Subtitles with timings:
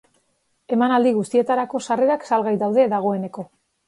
[0.77, 3.47] Emanaldi guztietarako sarrerak salgai daude dagoeneko.